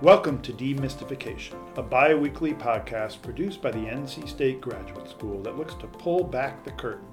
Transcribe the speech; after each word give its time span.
Welcome 0.00 0.42
to 0.42 0.52
Demystification, 0.52 1.54
a 1.76 1.82
bi 1.82 2.14
weekly 2.14 2.52
podcast 2.54 3.22
produced 3.22 3.62
by 3.62 3.70
the 3.70 3.78
NC 3.78 4.28
State 4.28 4.60
Graduate 4.60 5.08
School 5.08 5.40
that 5.42 5.56
looks 5.56 5.74
to 5.74 5.86
pull 5.86 6.24
back 6.24 6.64
the 6.64 6.72
curtain 6.72 7.08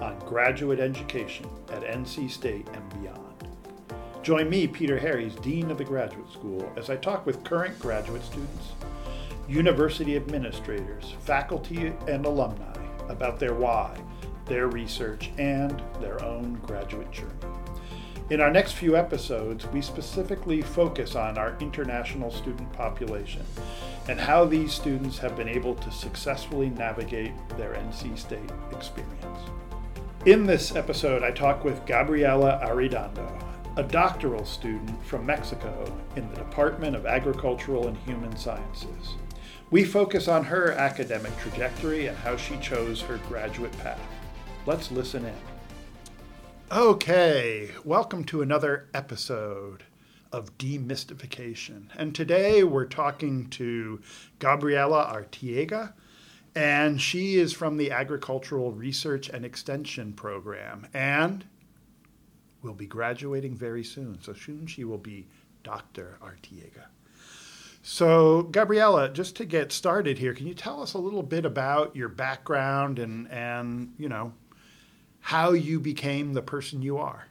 on 0.00 0.18
graduate 0.20 0.80
education 0.80 1.46
at 1.70 1.82
NC 1.82 2.30
State 2.30 2.66
and 2.72 3.00
beyond. 3.00 3.48
Join 4.22 4.48
me, 4.48 4.66
Peter 4.66 4.98
Harries, 4.98 5.34
Dean 5.36 5.70
of 5.70 5.78
the 5.78 5.84
Graduate 5.84 6.30
School, 6.32 6.72
as 6.76 6.90
I 6.90 6.96
talk 6.96 7.26
with 7.26 7.44
current 7.44 7.78
graduate 7.78 8.24
students, 8.24 8.72
university 9.48 10.16
administrators, 10.16 11.14
faculty, 11.20 11.92
and 12.08 12.24
alumni 12.24 12.78
about 13.08 13.38
their 13.38 13.54
why, 13.54 14.00
their 14.46 14.68
research, 14.68 15.30
and 15.38 15.82
their 16.00 16.22
own 16.24 16.54
graduate 16.62 17.10
journey. 17.10 17.51
In 18.32 18.40
our 18.40 18.50
next 18.50 18.72
few 18.72 18.96
episodes, 18.96 19.66
we 19.66 19.82
specifically 19.82 20.62
focus 20.62 21.16
on 21.16 21.36
our 21.36 21.54
international 21.60 22.30
student 22.30 22.72
population 22.72 23.44
and 24.08 24.18
how 24.18 24.46
these 24.46 24.72
students 24.72 25.18
have 25.18 25.36
been 25.36 25.50
able 25.50 25.74
to 25.74 25.90
successfully 25.90 26.70
navigate 26.70 27.34
their 27.58 27.74
NC 27.74 28.18
State 28.18 28.50
experience. 28.70 29.38
In 30.24 30.46
this 30.46 30.74
episode, 30.74 31.22
I 31.22 31.30
talk 31.30 31.62
with 31.62 31.84
Gabriela 31.84 32.58
Arredondo, 32.64 33.44
a 33.76 33.82
doctoral 33.82 34.46
student 34.46 35.04
from 35.04 35.26
Mexico 35.26 35.94
in 36.16 36.26
the 36.30 36.36
Department 36.36 36.96
of 36.96 37.04
Agricultural 37.04 37.88
and 37.88 37.98
Human 37.98 38.34
Sciences. 38.38 39.16
We 39.70 39.84
focus 39.84 40.26
on 40.26 40.44
her 40.44 40.72
academic 40.72 41.38
trajectory 41.38 42.06
and 42.06 42.16
how 42.16 42.38
she 42.38 42.56
chose 42.60 43.02
her 43.02 43.20
graduate 43.28 43.78
path. 43.80 44.00
Let's 44.64 44.90
listen 44.90 45.26
in. 45.26 45.51
Okay, 46.72 47.68
welcome 47.84 48.24
to 48.24 48.40
another 48.40 48.88
episode 48.94 49.84
of 50.32 50.56
Demystification. 50.56 51.88
And 51.98 52.14
today 52.14 52.64
we're 52.64 52.86
talking 52.86 53.50
to 53.50 54.00
Gabriela 54.38 55.04
Artiega, 55.14 55.92
and 56.54 56.98
she 56.98 57.34
is 57.34 57.52
from 57.52 57.76
the 57.76 57.90
Agricultural 57.90 58.72
Research 58.72 59.28
and 59.28 59.44
Extension 59.44 60.14
Program 60.14 60.86
and 60.94 61.44
will 62.62 62.72
be 62.72 62.86
graduating 62.86 63.54
very 63.54 63.84
soon. 63.84 64.22
So 64.22 64.32
soon 64.32 64.66
she 64.66 64.84
will 64.84 64.96
be 64.96 65.26
Dr. 65.64 66.16
Artiega. 66.22 66.86
So, 67.82 68.44
Gabriela, 68.44 69.10
just 69.10 69.36
to 69.36 69.44
get 69.44 69.72
started 69.72 70.16
here, 70.16 70.32
can 70.32 70.46
you 70.46 70.54
tell 70.54 70.80
us 70.80 70.94
a 70.94 70.98
little 70.98 71.22
bit 71.22 71.44
about 71.44 71.94
your 71.94 72.08
background 72.08 72.98
and, 72.98 73.30
and 73.30 73.92
you 73.98 74.08
know, 74.08 74.32
how 75.22 75.52
you 75.52 75.80
became 75.80 76.34
the 76.34 76.42
person 76.42 76.82
you 76.82 76.98
are. 76.98 77.26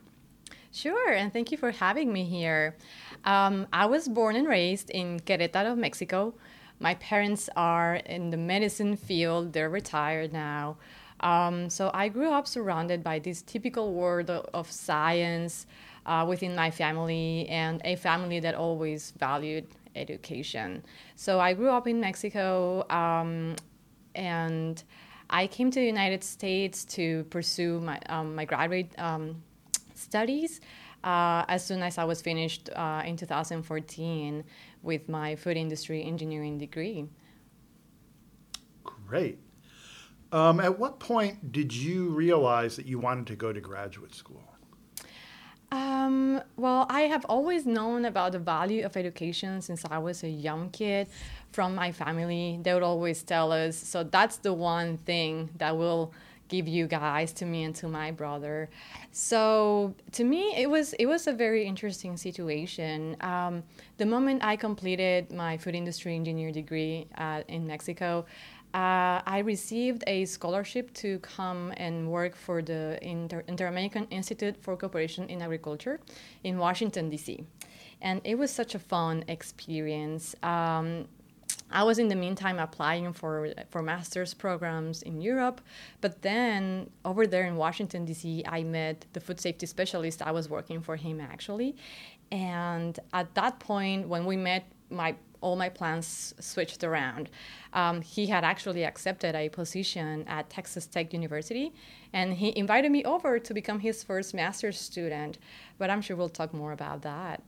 Sure, 0.74 1.12
and 1.12 1.32
thank 1.32 1.52
you 1.52 1.58
for 1.58 1.72
having 1.72 2.12
me 2.12 2.24
here. 2.24 2.78
Um, 3.26 3.68
I 3.74 3.86
was 3.86 4.08
born 4.08 4.36
and 4.38 4.48
raised 4.48 4.90
in 4.90 5.20
Querétaro, 5.20 5.78
Mexico. 5.78 6.34
My 6.80 6.96
parents 6.96 7.50
are 7.56 7.98
in 7.98 8.32
the 8.32 8.38
medicine 8.38 8.96
field, 8.96 9.54
they're 9.54 9.70
retired 9.70 10.32
now. 10.34 10.78
Um, 11.20 11.70
so 11.70 11.92
I 11.94 12.08
grew 12.08 12.32
up 12.32 12.48
surrounded 12.48 13.04
by 13.04 13.20
this 13.20 13.42
typical 13.44 13.94
world 13.94 14.30
of, 14.30 14.72
science 14.72 15.68
uh, 16.06 16.26
within 16.28 16.56
my 16.56 16.72
family 16.72 17.48
and 17.50 17.82
a 17.86 17.96
family 17.96 18.40
that 18.40 18.56
always 18.56 19.12
valued 19.20 19.68
education. 19.96 20.84
So 21.16 21.40
I 21.40 21.54
grew 21.54 21.70
up 21.70 21.88
in 21.88 22.00
Mexico 22.00 22.88
um, 22.90 23.56
and 24.16 24.82
I 25.32 25.48
came 25.48 25.72
to 25.72 25.80
the 25.80 25.86
United 25.86 26.24
States 26.24 26.84
to 26.86 27.24
pursue 27.26 27.80
my, 27.80 28.00
um, 28.10 28.36
my 28.36 28.46
graduate 28.46 28.92
um, 28.98 29.42
studies 29.96 30.60
uh, 31.04 31.46
as 31.48 31.66
soon 31.66 31.82
as 31.82 31.98
I 31.98 32.04
was 32.04 32.22
finished 32.22 32.70
uh, 32.76 33.04
in 33.06 33.16
2014 33.16 34.44
with 34.84 35.08
my 35.08 35.36
food 35.36 35.58
industry 35.58 36.04
engineering 36.04 36.58
degree. 36.58 37.06
Great. 38.84 39.40
Um, 40.32 40.60
at 40.60 40.80
what 40.80 41.00
point 41.00 41.52
did 41.52 41.74
you 41.74 42.10
realize 42.10 42.76
that 42.76 42.86
you 42.86 43.00
wanted 43.00 43.28
to 43.28 43.36
go 43.36 43.52
to 43.52 43.60
graduate 43.60 44.16
school? 44.16 44.51
Um, 45.72 46.42
well, 46.58 46.86
I 46.90 47.02
have 47.04 47.24
always 47.26 47.66
known 47.66 48.04
about 48.04 48.34
the 48.34 48.40
value 48.40 48.86
of 48.86 48.98
education 48.98 49.62
since 49.62 49.86
I 49.90 50.00
was 50.00 50.24
a 50.24 50.30
young 50.30 50.70
kid 50.70 51.08
from 51.54 51.76
my 51.76 51.94
family. 51.94 52.60
They 52.62 52.74
would 52.74 52.84
always 52.84 53.24
tell 53.24 53.54
us, 53.54 53.78
so 53.78 54.04
that's 54.04 54.38
the 54.38 54.54
one 54.54 54.98
thing 54.98 55.50
that 55.58 55.78
will 55.78 56.14
give 56.50 56.68
you 56.68 56.86
guys 56.86 57.32
to 57.32 57.46
me 57.46 57.64
and 57.64 57.74
to 57.74 57.88
my 57.88 58.12
brother. 58.12 58.70
So 59.14 59.96
to 60.12 60.26
me, 60.26 60.54
it 60.58 60.70
was 60.70 60.92
it 60.94 61.06
was 61.06 61.28
a 61.28 61.32
very 61.32 61.66
interesting 61.66 62.18
situation. 62.18 63.16
Um, 63.22 63.64
the 63.98 64.06
moment 64.06 64.44
I 64.44 64.58
completed 64.58 65.32
my 65.32 65.56
food 65.58 65.76
industry 65.76 66.16
engineer 66.16 66.52
degree 66.52 67.08
uh, 67.18 67.44
in 67.48 67.66
Mexico, 67.66 68.26
uh, 68.74 69.22
I 69.26 69.40
received 69.46 70.04
a 70.08 70.26
scholarship 70.26 70.94
to 70.96 71.20
come 71.20 71.74
and 71.76 72.10
work 72.10 72.36
for 72.36 72.62
the 72.62 72.98
Inter- 73.02 73.44
Inter-American 73.48 74.08
Institute 74.12 74.56
for 74.62 74.78
Cooperation 74.78 75.28
in 75.30 75.42
Agriculture 75.42 76.00
in 76.44 76.58
Washington 76.58 77.10
D.C. 77.10 77.44
And 78.02 78.22
it 78.24 78.36
was 78.36 78.50
such 78.50 78.74
a 78.74 78.80
fun 78.80 79.26
experience. 79.28 80.36
Um, 80.42 81.08
I 81.70 81.84
was 81.84 82.00
in 82.00 82.08
the 82.08 82.16
meantime 82.16 82.60
applying 82.60 83.12
for 83.14 83.54
for 83.70 83.82
master's 83.82 84.34
programs 84.34 85.02
in 85.02 85.22
Europe, 85.22 85.60
but 86.00 86.22
then 86.22 86.90
over 87.04 87.28
there 87.28 87.46
in 87.46 87.56
Washington 87.58 88.06
D.C., 88.06 88.44
I 88.48 88.64
met 88.64 89.06
the 89.14 89.20
food 89.20 89.40
safety 89.40 89.66
specialist. 89.66 90.22
I 90.22 90.32
was 90.32 90.50
working 90.50 90.82
for 90.82 90.96
him 90.96 91.20
actually, 91.20 91.76
and 92.32 92.98
at 93.14 93.36
that 93.36 93.60
point, 93.60 94.08
when 94.08 94.26
we 94.26 94.38
met, 94.38 94.64
my 94.90 95.16
all 95.42 95.56
my 95.56 95.70
plans 95.70 96.34
switched 96.40 96.84
around. 96.84 97.30
Um, 97.74 98.02
he 98.02 98.28
had 98.28 98.44
actually 98.44 98.86
accepted 98.86 99.36
a 99.36 99.50
position 99.50 100.26
at 100.28 100.50
Texas 100.50 100.86
Tech 100.86 101.14
University, 101.14 101.74
and 102.14 102.34
he 102.34 102.58
invited 102.58 102.92
me 102.92 103.04
over 103.04 103.40
to 103.40 103.54
become 103.54 103.80
his 103.80 104.04
first 104.04 104.34
master's 104.34 104.80
student. 104.80 105.38
But 105.78 105.90
I'm 105.90 106.02
sure 106.02 106.16
we'll 106.16 106.30
talk 106.30 106.54
more 106.54 106.72
about 106.72 107.02
that. 107.02 107.44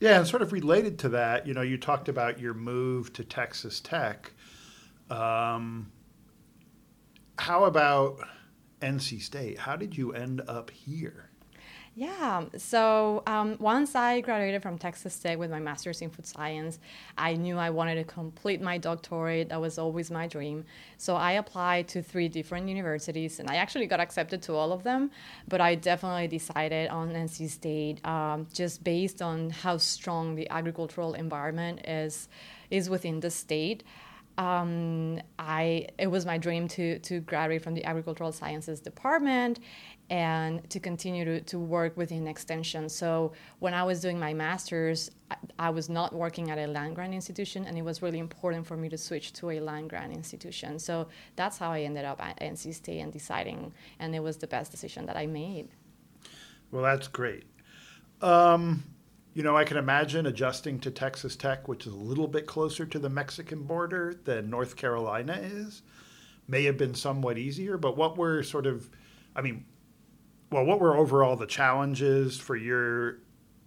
Yeah, 0.00 0.18
and 0.18 0.26
sort 0.26 0.40
of 0.40 0.52
related 0.52 0.98
to 1.00 1.10
that, 1.10 1.46
you 1.46 1.52
know, 1.52 1.60
you 1.60 1.76
talked 1.76 2.08
about 2.08 2.40
your 2.40 2.54
move 2.54 3.12
to 3.12 3.24
Texas 3.24 3.80
Tech. 3.80 4.32
Um, 5.10 5.92
how 7.38 7.64
about 7.64 8.18
NC 8.80 9.20
State? 9.20 9.58
How 9.58 9.76
did 9.76 9.96
you 9.96 10.12
end 10.12 10.40
up 10.48 10.70
here? 10.70 11.29
Yeah, 12.00 12.46
so 12.56 13.22
um, 13.26 13.58
once 13.60 13.94
I 13.94 14.22
graduated 14.22 14.62
from 14.62 14.78
Texas 14.78 15.18
Tech 15.18 15.36
with 15.36 15.50
my 15.50 15.58
master's 15.60 16.00
in 16.00 16.08
food 16.08 16.24
science, 16.24 16.78
I 17.18 17.34
knew 17.34 17.58
I 17.58 17.68
wanted 17.68 17.96
to 17.96 18.04
complete 18.04 18.62
my 18.62 18.78
doctorate. 18.78 19.50
That 19.50 19.60
was 19.60 19.76
always 19.76 20.10
my 20.10 20.26
dream. 20.26 20.64
So 20.96 21.14
I 21.14 21.32
applied 21.32 21.88
to 21.88 22.02
three 22.02 22.26
different 22.30 22.70
universities, 22.70 23.38
and 23.38 23.50
I 23.50 23.56
actually 23.56 23.84
got 23.86 24.00
accepted 24.00 24.40
to 24.44 24.54
all 24.54 24.72
of 24.72 24.82
them. 24.82 25.10
But 25.46 25.60
I 25.60 25.74
definitely 25.74 26.26
decided 26.28 26.88
on 26.88 27.10
NC 27.10 27.50
State 27.50 28.02
um, 28.06 28.46
just 28.50 28.82
based 28.82 29.20
on 29.20 29.50
how 29.50 29.76
strong 29.76 30.36
the 30.36 30.48
agricultural 30.48 31.12
environment 31.12 31.86
is 31.86 32.30
is 32.70 32.88
within 32.88 33.20
the 33.20 33.30
state. 33.30 33.84
Um, 34.38 35.20
I 35.38 35.88
it 35.98 36.06
was 36.06 36.24
my 36.24 36.38
dream 36.38 36.66
to 36.68 36.98
to 37.00 37.20
graduate 37.20 37.60
from 37.62 37.74
the 37.74 37.84
agricultural 37.84 38.32
sciences 38.32 38.80
department 38.80 39.58
and 40.10 40.68
to 40.70 40.80
continue 40.80 41.24
to, 41.24 41.40
to 41.40 41.58
work 41.58 41.96
within 41.96 42.26
extension. 42.26 42.88
So 42.88 43.32
when 43.60 43.74
I 43.74 43.84
was 43.84 44.00
doing 44.00 44.18
my 44.18 44.34
master's, 44.34 45.12
I, 45.56 45.70
was 45.70 45.88
not 45.88 46.12
working 46.12 46.50
at 46.50 46.58
a 46.58 46.66
land 46.66 46.96
grant 46.96 47.14
institution, 47.14 47.64
and 47.64 47.78
it 47.78 47.82
was 47.82 48.02
really 48.02 48.18
important 48.18 48.66
for 48.66 48.76
me 48.76 48.88
to 48.88 48.98
switch 48.98 49.32
to 49.34 49.50
a 49.50 49.60
land 49.60 49.88
grant 49.88 50.12
institution. 50.12 50.80
So 50.80 51.06
that's 51.36 51.58
how 51.58 51.70
I 51.70 51.82
ended 51.82 52.04
up 52.04 52.20
at 52.20 52.40
NC 52.40 52.74
State 52.74 52.98
and 52.98 53.12
deciding, 53.12 53.72
and 54.00 54.12
it 54.14 54.20
was 54.20 54.36
the 54.36 54.48
best 54.48 54.72
decision 54.72 55.06
that 55.06 55.16
I 55.16 55.26
made. 55.26 55.68
Well, 56.72 56.82
that's 56.82 57.06
great. 57.06 57.44
Um, 58.20 58.82
you 59.32 59.44
know, 59.44 59.56
I 59.56 59.62
can 59.62 59.76
imagine 59.76 60.26
adjusting 60.26 60.80
to 60.80 60.90
Texas 60.90 61.36
Tech, 61.36 61.68
which 61.68 61.86
is 61.86 61.92
a 61.92 61.96
little 61.96 62.26
bit 62.26 62.46
closer 62.46 62.84
to 62.84 62.98
the 62.98 63.08
Mexican 63.08 63.62
border 63.62 64.18
than 64.24 64.50
North 64.50 64.74
Carolina 64.74 65.38
is, 65.40 65.82
may 66.48 66.64
have 66.64 66.76
been 66.76 66.96
somewhat 66.96 67.38
easier. 67.38 67.78
But 67.78 67.96
what 67.96 68.18
were 68.18 68.42
sort 68.42 68.66
of, 68.66 68.90
I 69.36 69.42
mean, 69.42 69.64
well, 70.50 70.64
what 70.64 70.80
were 70.80 70.96
overall 70.96 71.36
the 71.36 71.46
challenges 71.46 72.38
for 72.38 72.56
your 72.56 73.18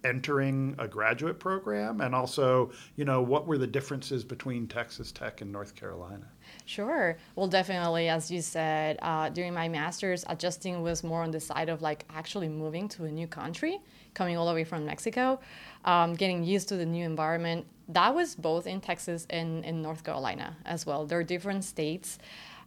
entering 0.04 0.74
a 0.78 0.86
graduate 0.86 1.40
program? 1.40 2.00
And 2.00 2.14
also 2.14 2.70
you 2.96 3.04
know 3.04 3.22
what 3.22 3.46
were 3.46 3.58
the 3.58 3.66
differences 3.66 4.22
between 4.22 4.68
texas 4.68 5.10
tech 5.10 5.40
and 5.40 5.50
north 5.50 5.74
carolina? 5.74 6.26
Sure. 6.66 7.16
Well 7.34 7.48
definitely 7.48 8.08
as 8.08 8.30
you 8.30 8.42
said 8.42 8.98
uh, 9.02 9.30
during 9.30 9.54
my 9.54 9.68
master's 9.68 10.24
adjusting 10.28 10.82
was 10.82 11.02
more 11.02 11.22
on 11.22 11.30
the 11.30 11.40
side 11.40 11.68
of 11.68 11.82
like 11.82 12.04
actually 12.14 12.48
moving 12.48 12.88
to 12.90 13.04
a 13.04 13.10
new 13.10 13.26
country 13.26 13.80
coming 14.12 14.36
all 14.36 14.46
the 14.46 14.54
way 14.54 14.64
from 14.64 14.84
mexico 14.84 15.40
um, 15.84 16.14
getting 16.14 16.44
used 16.44 16.68
to 16.68 16.76
the 16.76 16.86
new 16.86 17.04
environment. 17.04 17.66
That 17.88 18.14
was 18.14 18.34
both 18.34 18.66
in 18.66 18.80
texas 18.80 19.26
and 19.30 19.64
in 19.64 19.80
north 19.82 20.04
carolina 20.04 20.56
as 20.66 20.84
well. 20.84 21.06
They're 21.06 21.24
different 21.24 21.64
states. 21.64 22.18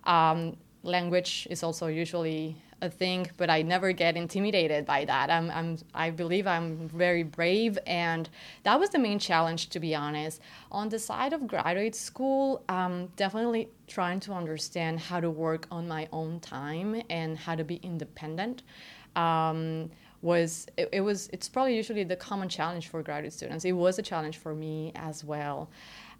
Um, 0.05 0.57
language 0.83 1.47
is 1.49 1.63
also 1.63 1.87
usually 1.87 2.55
a 2.81 2.89
thing, 2.89 3.29
but 3.37 3.49
I 3.49 3.61
never 3.61 3.91
get 3.91 4.15
intimidated 4.15 4.85
by 4.85 5.05
that. 5.05 5.29
I'm, 5.29 5.49
I'm, 5.51 5.77
I 5.93 6.11
believe 6.11 6.45
I'm 6.45 6.87
very 6.89 7.23
brave, 7.23 7.77
and 7.87 8.29
that 8.63 8.79
was 8.79 8.89
the 8.91 8.99
main 8.99 9.19
challenge, 9.19 9.69
to 9.69 9.79
be 9.79 9.95
honest. 9.95 10.41
On 10.71 10.89
the 10.89 10.99
side 10.99 11.33
of 11.33 11.47
graduate 11.47 11.95
school, 11.95 12.63
um, 12.69 13.07
definitely 13.15 13.69
trying 13.87 14.19
to 14.21 14.33
understand 14.33 14.99
how 14.99 15.19
to 15.19 15.29
work 15.29 15.67
on 15.71 15.87
my 15.87 16.07
own 16.11 16.39
time 16.39 17.01
and 17.09 17.37
how 17.37 17.55
to 17.55 17.63
be 17.63 17.75
independent. 17.77 18.63
Um, 19.15 19.89
was 20.21 20.65
it, 20.77 20.89
it, 20.91 21.01
was 21.01 21.29
it's 21.31 21.47
probably 21.47 21.75
usually 21.75 22.03
the 22.03 22.15
common 22.15 22.49
challenge 22.49 22.87
for 22.87 23.01
graduate 23.03 23.33
students. 23.33 23.65
It 23.65 23.73
was 23.73 23.99
a 23.99 24.01
challenge 24.01 24.37
for 24.37 24.53
me 24.53 24.91
as 24.95 25.23
well. 25.23 25.69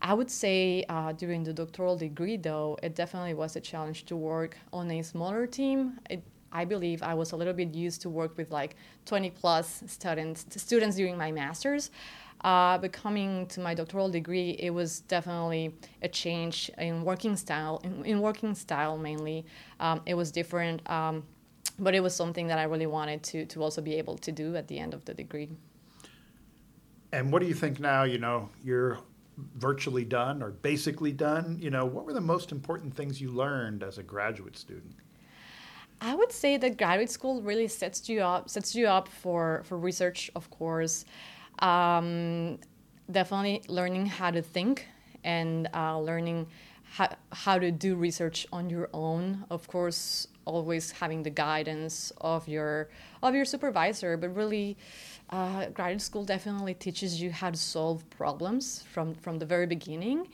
I 0.01 0.13
would 0.13 0.29
say 0.29 0.85
uh, 0.89 1.13
during 1.13 1.43
the 1.43 1.53
doctoral 1.53 1.97
degree, 1.97 2.37
though, 2.37 2.77
it 2.83 2.95
definitely 2.95 3.33
was 3.33 3.55
a 3.55 3.61
challenge 3.61 4.05
to 4.05 4.15
work 4.15 4.57
on 4.71 4.91
a 4.91 5.01
smaller 5.01 5.47
team. 5.47 5.99
It, 6.09 6.23
I 6.51 6.65
believe 6.65 7.03
I 7.03 7.13
was 7.13 7.31
a 7.31 7.35
little 7.35 7.53
bit 7.53 7.73
used 7.73 8.01
to 8.01 8.09
work 8.09 8.37
with 8.37 8.51
like 8.51 8.75
20 9.05 9.31
plus 9.31 9.83
students 9.87 10.45
students 10.55 10.95
during 10.95 11.17
my 11.17 11.31
master's. 11.31 11.91
Uh, 12.41 12.77
but 12.77 12.91
coming 12.91 13.47
to 13.47 13.59
my 13.59 13.73
doctoral 13.73 14.09
degree, 14.09 14.51
it 14.59 14.69
was 14.69 15.01
definitely 15.01 15.73
a 16.03 16.07
change 16.07 16.69
in 16.77 17.03
working 17.03 17.35
style. 17.35 17.81
In, 17.83 18.05
in 18.05 18.21
working 18.21 18.53
style, 18.53 18.97
mainly, 18.97 19.45
um, 19.79 20.01
it 20.05 20.13
was 20.13 20.31
different. 20.31 20.87
Um, 20.89 21.23
but 21.79 21.95
it 21.95 22.01
was 22.01 22.15
something 22.15 22.47
that 22.47 22.59
I 22.59 22.63
really 22.63 22.85
wanted 22.87 23.23
to 23.23 23.45
to 23.45 23.63
also 23.63 23.81
be 23.81 23.95
able 23.95 24.17
to 24.19 24.31
do 24.31 24.55
at 24.55 24.67
the 24.67 24.79
end 24.79 24.93
of 24.93 25.05
the 25.05 25.13
degree. 25.13 25.49
And 27.11 27.31
what 27.31 27.41
do 27.41 27.47
you 27.47 27.53
think 27.53 27.79
now? 27.79 28.03
You 28.03 28.19
know, 28.19 28.49
you're 28.63 28.99
virtually 29.55 30.03
done 30.03 30.41
or 30.41 30.51
basically 30.51 31.11
done. 31.11 31.57
You 31.59 31.69
know, 31.69 31.85
what 31.85 32.05
were 32.05 32.13
the 32.13 32.21
most 32.21 32.51
important 32.51 32.95
things 32.95 33.21
you 33.21 33.31
learned 33.31 33.83
as 33.83 33.97
a 33.97 34.03
graduate 34.03 34.57
student? 34.57 34.95
I 35.99 36.13
would 36.13 36.31
say 36.31 36.57
that 36.57 36.77
graduate 36.77 37.09
school 37.09 37.41
really 37.41 37.67
sets 37.67 38.07
you 38.07 38.21
up 38.21 38.49
sets 38.49 38.75
you 38.75 38.87
up 38.87 39.07
for 39.07 39.63
for 39.65 39.77
research, 39.77 40.29
of 40.35 40.49
course. 40.49 41.05
Um, 41.59 42.59
definitely 43.11 43.63
learning 43.67 44.05
how 44.05 44.31
to 44.31 44.41
think 44.41 44.87
and 45.23 45.67
uh, 45.73 45.99
learning 45.99 46.47
how, 46.83 47.09
how 47.31 47.57
to 47.57 47.71
do 47.71 47.95
research 47.95 48.45
on 48.51 48.69
your 48.69 48.89
own. 48.93 49.45
Of 49.49 49.67
course, 49.67 50.27
always 50.45 50.91
having 50.91 51.23
the 51.23 51.31
guidance 51.31 52.11
of 52.21 52.47
your 52.47 52.89
of 53.23 53.33
your 53.33 53.45
supervisor, 53.45 54.17
but 54.17 54.35
really. 54.35 54.77
Uh, 55.29 55.65
graduate 55.71 56.01
school 56.01 56.23
definitely 56.23 56.73
teaches 56.73 57.21
you 57.21 57.29
how 57.29 57.51
to 57.51 57.57
solve 57.57 58.09
problems 58.09 58.85
from, 58.93 59.13
from 59.13 59.39
the 59.39 59.45
very 59.45 59.65
beginning 59.65 60.25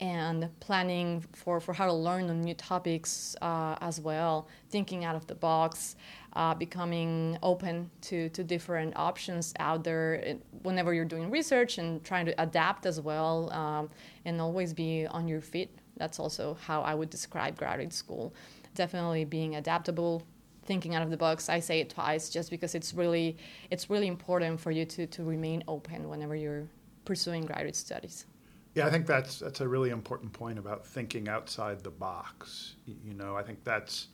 and 0.00 0.48
planning 0.60 1.24
for, 1.32 1.60
for 1.60 1.72
how 1.72 1.86
to 1.86 1.92
learn 1.92 2.28
on 2.28 2.42
new 2.42 2.54
topics 2.54 3.34
uh, 3.40 3.76
as 3.80 4.00
well, 4.00 4.48
thinking 4.68 5.04
out 5.04 5.16
of 5.16 5.26
the 5.26 5.34
box, 5.34 5.96
uh, 6.34 6.54
becoming 6.54 7.38
open 7.42 7.90
to, 8.02 8.28
to 8.30 8.44
different 8.44 8.94
options 8.96 9.54
out 9.58 9.82
there 9.84 10.36
whenever 10.62 10.92
you're 10.92 11.04
doing 11.04 11.30
research 11.30 11.78
and 11.78 12.04
trying 12.04 12.26
to 12.26 12.42
adapt 12.42 12.84
as 12.84 13.00
well 13.00 13.50
um, 13.52 13.88
and 14.26 14.40
always 14.40 14.74
be 14.74 15.06
on 15.06 15.26
your 15.26 15.40
feet. 15.40 15.70
That's 15.96 16.20
also 16.20 16.58
how 16.60 16.82
I 16.82 16.94
would 16.94 17.08
describe 17.08 17.56
graduate 17.56 17.92
school. 17.92 18.34
Definitely 18.74 19.24
being 19.24 19.56
adaptable, 19.56 20.22
thinking 20.66 20.94
out 20.94 21.02
of 21.02 21.10
the 21.10 21.16
box. 21.16 21.48
I 21.48 21.60
say 21.60 21.80
it 21.80 21.88
twice 21.88 22.28
just 22.28 22.50
because 22.50 22.74
it's 22.74 22.92
really 22.92 23.38
it's 23.70 23.88
really 23.88 24.06
important 24.06 24.60
for 24.60 24.70
you 24.70 24.84
to, 24.84 25.06
to 25.06 25.24
remain 25.24 25.64
open 25.66 26.06
whenever 26.06 26.36
you're 26.36 26.68
pursuing 27.06 27.46
graduate 27.46 27.76
studies. 27.76 28.26
Yeah, 28.76 28.86
I 28.86 28.90
think 28.90 29.06
that's 29.06 29.38
that's 29.38 29.62
a 29.62 29.68
really 29.68 29.88
important 29.88 30.34
point 30.34 30.58
about 30.58 30.86
thinking 30.86 31.28
outside 31.28 31.82
the 31.82 31.90
box. 31.90 32.74
You 32.84 33.14
know, 33.14 33.34
I 33.34 33.42
think 33.42 33.64
that's 33.64 34.08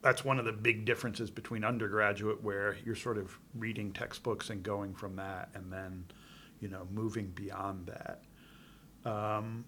that's 0.00 0.24
one 0.24 0.38
of 0.38 0.46
the 0.46 0.52
big 0.52 0.86
differences 0.86 1.30
between 1.30 1.64
undergraduate 1.64 2.42
where 2.42 2.76
you're 2.82 2.96
sort 2.96 3.18
of 3.18 3.38
reading 3.54 3.92
textbooks 3.92 4.48
and 4.48 4.62
going 4.62 4.94
from 4.94 5.16
that 5.16 5.50
and 5.54 5.70
then, 5.70 6.06
you 6.60 6.68
know, 6.68 6.86
moving 6.90 7.26
beyond 7.34 7.86
that. 7.88 8.22
Um, 9.04 9.66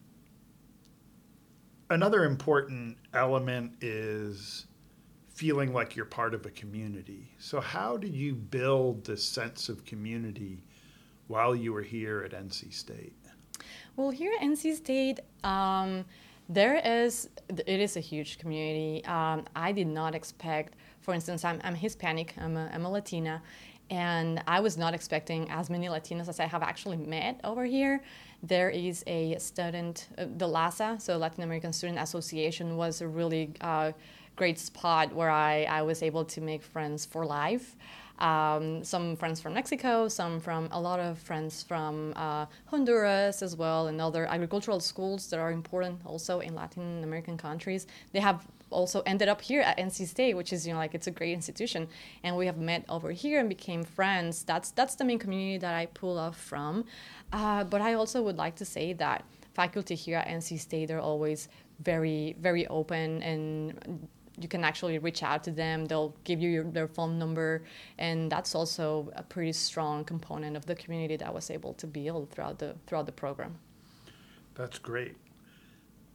another 1.91 2.25
important 2.25 2.97
element 3.13 3.73
is 3.83 4.67
feeling 5.29 5.75
like 5.75 5.95
you're 5.95 6.07
part 6.07 6.33
of 6.33 6.47
a 6.47 6.51
community. 6.51 7.35
So 7.39 7.61
how 7.61 7.99
did 7.99 8.15
you 8.15 8.35
build 8.35 9.05
this 9.05 9.23
sense 9.23 9.69
of 9.69 9.85
community 9.85 10.65
while 11.27 11.55
you 11.55 11.75
were 11.75 11.83
here 11.83 12.23
at 12.23 12.33
NC 12.33 12.73
State? 12.73 13.13
Well, 13.97 14.11
here 14.11 14.33
at 14.39 14.43
NC 14.43 14.77
State, 14.77 15.21
um, 15.45 16.05
there 16.49 16.81
is 16.85 17.29
it 17.49 17.81
is 17.81 17.97
a 17.97 18.01
huge 18.01 18.39
community. 18.39 19.05
Um, 19.05 19.45
I 19.55 19.73
did 19.73 19.87
not 19.87 20.15
expect, 20.15 20.75
for 21.01 21.15
instance, 21.15 21.45
I'm, 21.45 21.61
I'm 21.65 21.75
Hispanic, 21.75 22.35
I'm 22.39 22.57
a, 22.57 22.71
I'm 22.73 22.85
a 22.85 22.91
Latina, 22.91 23.43
and 23.91 24.43
I 24.47 24.61
was 24.61 24.77
not 24.77 24.95
expecting 24.95 25.51
as 25.51 25.69
many 25.69 25.89
Latinos 25.89 26.29
as 26.29 26.41
I 26.41 26.47
have 26.47 26.63
actually 26.63 26.97
met 26.97 27.41
over 27.45 27.65
here. 27.65 28.03
There 28.43 28.71
is 28.71 29.03
a 29.07 29.37
student, 29.39 30.09
uh, 30.17 30.27
the 30.37 30.47
LASA, 30.47 31.01
so 31.01 31.17
Latin 31.17 31.43
American 31.43 31.73
Student 31.73 31.99
Association, 31.99 32.77
was 32.77 33.01
a 33.01 33.09
really 33.09 33.53
uh, 33.61 33.93
great 34.37 34.59
spot 34.59 35.13
where 35.13 35.31
I, 35.31 35.65
I 35.65 35.83
was 35.83 36.03
able 36.03 36.25
to 36.25 36.41
make 36.41 36.63
friends 36.63 37.05
for 37.05 37.27
life. 37.27 37.77
Um, 38.21 38.85
some 38.85 39.17
friends 39.17 39.41
from 39.41 39.55
Mexico, 39.55 40.09
some 40.09 40.41
from 40.41 40.69
a 40.73 40.81
lot 40.81 41.01
of 41.01 41.19
friends 41.19 41.63
from 41.63 42.13
uh, 42.17 42.47
Honduras 42.67 43.43
as 43.43 43.57
well, 43.57 43.87
and 43.89 44.01
other 44.01 44.27
agricultural 44.27 44.81
schools 44.81 45.31
that 45.31 45.41
are 45.41 45.51
important 45.51 46.01
also 46.05 46.41
in 46.41 46.55
Latin 46.55 47.03
American 47.03 47.39
countries. 47.39 47.87
They 48.13 48.21
have 48.21 48.47
also 48.71 49.03
ended 49.07 49.29
up 49.29 49.41
here 49.41 49.61
at 49.63 49.79
NC 49.79 50.07
State, 50.07 50.35
which 50.35 50.53
is 50.53 50.67
you 50.67 50.73
know 50.73 50.79
like 50.79 50.95
it's 50.95 51.07
a 51.07 51.11
great 51.11 51.33
institution, 51.33 51.89
and 52.23 52.37
we 52.37 52.47
have 52.47 52.59
met 52.59 52.85
over 52.89 53.11
here 53.11 53.41
and 53.41 53.49
became 53.49 53.85
friends. 53.85 54.45
That's 54.45 54.71
that's 54.71 54.95
the 54.97 55.05
main 55.05 55.19
community 55.19 55.59
that 55.59 55.75
I 55.75 55.87
pull 55.87 56.19
off 56.19 56.39
from. 56.39 56.85
Uh, 57.33 57.65
but 57.65 57.81
I 57.81 57.95
also 57.95 58.23
would 58.23 58.37
like 58.37 58.57
to 58.57 58.65
say 58.65 58.93
that 58.95 59.25
faculty 59.55 59.95
here 59.95 60.19
at 60.19 60.29
NC 60.29 60.59
State 60.61 60.91
are 60.91 61.01
always 61.01 61.49
very 61.81 62.37
very 62.39 62.67
open 62.67 63.23
and 63.23 64.09
you 64.41 64.49
can 64.49 64.65
actually 64.65 64.99
reach 64.99 65.23
out 65.23 65.45
to 65.45 65.51
them. 65.51 65.85
They'll 65.87 66.15
give 66.25 66.41
you 66.41 66.51
your, 66.51 66.65
their 66.65 66.89
phone 66.89 67.19
number, 67.19 67.63
and 67.99 68.33
that's 68.33 68.55
also 68.55 69.13
a 69.15 69.23
pretty 69.23 69.53
strong 69.53 70.05
component 70.05 70.57
of 70.57 70.67
the 70.67 70.75
community 70.75 71.17
that 71.17 71.33
was 71.33 71.51
able 71.51 71.75
to 71.75 71.87
build 71.87 72.31
throughout 72.31 72.59
the 72.59 72.75
throughout 72.87 73.07
the 73.07 73.13
program. 73.13 73.57
That's 74.55 74.79
great. 74.79 75.17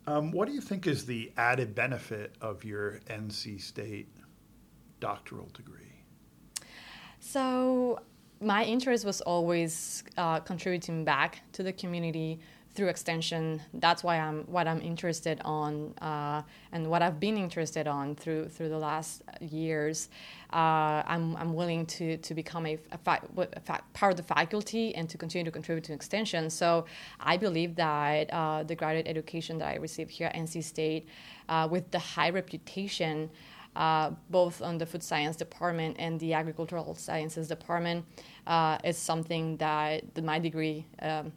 Um, 0.07 0.31
what 0.31 0.48
do 0.48 0.54
you 0.54 0.62
think 0.62 0.86
is 0.86 1.06
the 1.06 1.31
added 1.38 1.74
benefit 1.74 2.36
of 2.42 2.63
your 2.63 3.00
NC 3.10 3.60
State 3.60 4.07
doctoral 5.00 5.50
degree? 5.54 6.04
So, 7.19 8.00
my 8.39 8.63
interest 8.63 9.04
was 9.04 9.21
always 9.21 10.04
uh, 10.18 10.42
contributing 10.42 11.06
back 11.06 11.42
to 11.54 11.63
the 11.63 11.74
community 11.74 12.39
through 12.75 12.89
extension. 12.89 13.61
That's 13.73 14.04
why 14.04 14.19
I'm 14.19 14.44
what 14.44 14.68
I'm 14.68 14.81
interested 14.81 15.42
on 15.45 15.94
uh, 16.02 16.42
and 16.71 16.90
what 16.90 17.02
I've 17.02 17.19
been 17.19 17.38
interested 17.38 17.88
on 17.88 18.16
through 18.16 18.49
through 18.49 18.69
the 18.69 18.78
last 18.78 19.23
years. 19.40 20.09
Uh, 20.54 21.04
I'm, 21.06 21.35
I'm 21.35 21.54
willing 21.54 21.85
to, 21.88 22.16
to 22.18 22.33
become 22.33 22.66
a, 22.66 22.78
a, 22.92 22.97
fa- 22.97 23.28
a 23.35 23.59
fa- 23.59 23.83
part 23.94 24.14
of 24.14 24.18
the 24.18 24.23
faculty 24.23 24.95
and 24.95 25.09
to 25.09 25.18
continue 25.18 25.44
to 25.44 25.52
contribute 25.52 25.83
to 25.85 25.94
extension. 25.94 26.49
So 26.49 26.85
I 27.19 27.35
believe 27.35 27.76
that 27.76 28.31
uh, 28.31 28.64
the 28.64 28.76
graduate 28.76 29.07
education 29.07 29.57
that 29.57 29.68
I 29.68 29.76
received 29.76 30.11
here 30.11 30.28
at 30.28 30.35
NC 30.35 30.64
State, 30.64 31.09
uh, 31.49 31.68
with 31.69 31.92
the 31.92 31.99
high 31.99 32.30
reputation. 32.30 33.30
Uh, 33.76 34.11
both 34.30 34.61
on 34.61 34.78
the 34.78 34.85
food 34.85 35.04
science 35.04 35.35
department 35.35 35.97
and 35.99 36.18
the 36.21 36.31
agricultural 36.31 36.95
sciences 36.95 37.49
department, 37.49 38.06
uh, 38.47 38.78
is 38.85 38.97
something 38.97 39.57
that 39.57 40.02
my 40.23 40.40
degree 40.40 40.85
um, 41.02 41.33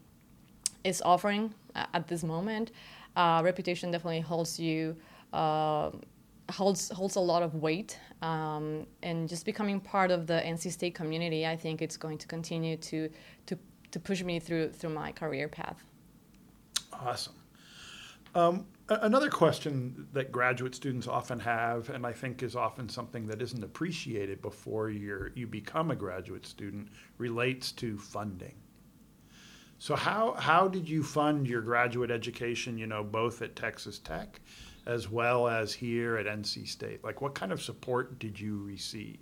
is 0.84 1.02
offering 1.04 1.54
at 1.74 2.06
this 2.08 2.22
moment. 2.24 2.72
Uh, 3.16 3.40
reputation 3.44 3.90
definitely 3.90 4.20
holds 4.20 4.58
you 4.58 4.96
uh, 5.32 5.90
holds 6.50 6.90
holds 6.90 7.16
a 7.16 7.20
lot 7.20 7.42
of 7.42 7.54
weight, 7.56 7.98
um, 8.22 8.86
and 9.02 9.28
just 9.28 9.44
becoming 9.44 9.80
part 9.80 10.10
of 10.10 10.26
the 10.26 10.40
NC 10.44 10.72
State 10.72 10.94
community, 10.94 11.46
I 11.46 11.56
think 11.56 11.82
it's 11.82 11.96
going 11.96 12.18
to 12.18 12.26
continue 12.26 12.76
to 12.76 13.08
to 13.46 13.58
to 13.90 14.00
push 14.00 14.22
me 14.22 14.38
through 14.38 14.70
through 14.70 14.90
my 14.90 15.12
career 15.12 15.48
path. 15.48 15.84
Awesome. 16.92 17.34
Um, 18.34 18.66
another 18.88 19.30
question 19.30 20.06
that 20.12 20.30
graduate 20.30 20.74
students 20.74 21.06
often 21.06 21.40
have, 21.40 21.90
and 21.90 22.06
I 22.06 22.12
think 22.12 22.42
is 22.42 22.56
often 22.56 22.88
something 22.88 23.26
that 23.26 23.42
isn't 23.42 23.64
appreciated 23.64 24.40
before 24.42 24.90
you 24.90 25.30
you 25.34 25.46
become 25.46 25.90
a 25.90 25.96
graduate 25.96 26.46
student, 26.46 26.88
relates 27.18 27.72
to 27.72 27.98
funding. 27.98 28.54
So 29.88 29.96
how 29.96 30.34
how 30.34 30.68
did 30.68 30.86
you 30.86 31.02
fund 31.02 31.48
your 31.48 31.62
graduate 31.62 32.10
education? 32.10 32.76
You 32.76 32.86
know, 32.86 33.02
both 33.02 33.40
at 33.40 33.56
Texas 33.56 33.98
Tech, 33.98 34.38
as 34.84 35.08
well 35.08 35.48
as 35.48 35.72
here 35.72 36.18
at 36.18 36.26
NC 36.26 36.68
State. 36.68 37.02
Like, 37.02 37.22
what 37.22 37.34
kind 37.34 37.52
of 37.52 37.62
support 37.62 38.18
did 38.18 38.38
you 38.38 38.62
receive? 38.64 39.16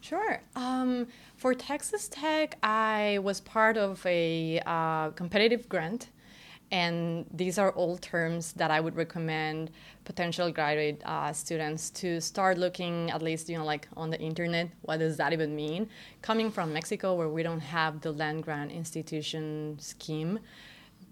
Sure. 0.00 0.42
Um, 0.56 1.06
for 1.36 1.54
Texas 1.54 2.08
Tech, 2.08 2.58
I 2.64 3.20
was 3.22 3.40
part 3.40 3.76
of 3.76 4.04
a 4.06 4.60
uh, 4.66 5.10
competitive 5.10 5.68
grant 5.68 6.08
And 6.70 7.24
these 7.32 7.58
are 7.58 7.70
all 7.72 7.96
terms 7.96 8.52
that 8.54 8.70
I 8.70 8.80
would 8.80 8.94
recommend 8.94 9.70
potential 10.04 10.50
graduate 10.50 11.00
uh, 11.04 11.32
students 11.32 11.90
to 11.90 12.20
start 12.20 12.58
looking 12.58 13.10
at 13.10 13.22
least, 13.22 13.48
you 13.48 13.56
know, 13.56 13.64
like 13.64 13.88
on 13.96 14.10
the 14.10 14.20
internet. 14.20 14.68
What 14.82 14.98
does 14.98 15.16
that 15.16 15.32
even 15.32 15.56
mean? 15.56 15.88
Coming 16.20 16.50
from 16.50 16.72
Mexico, 16.72 17.14
where 17.14 17.28
we 17.28 17.42
don't 17.42 17.60
have 17.60 18.02
the 18.02 18.12
land 18.12 18.42
grant 18.42 18.70
institution 18.70 19.76
scheme, 19.80 20.40